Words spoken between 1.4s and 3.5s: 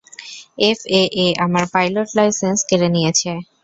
আমার pilot licence কেড়ে নিয়েছে।